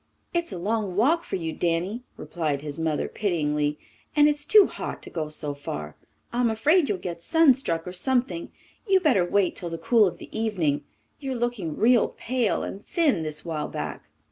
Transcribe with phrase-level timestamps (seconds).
[0.33, 3.77] "It's a long walk for you, Danny," replied his mother pityingly,
[4.15, 5.95] "and it's too hot to go so far.
[6.33, 8.51] I'm afraid you'll get sun struck or something.
[8.87, 10.85] You'd better wait till the cool of the evening.
[11.19, 14.05] You're looking real pale and thin this while back."